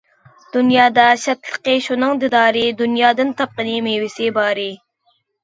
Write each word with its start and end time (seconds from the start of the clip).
دۇنيادا 0.53 1.03
شادلىقى 1.23 1.75
شۇنىڭ 1.89 2.23
دىدارى، 2.23 2.65
دۇنيادىن 2.81 3.35
تاپقىنى 3.43 3.77
مېۋىسى 3.91 4.33
بارى. 4.41 4.69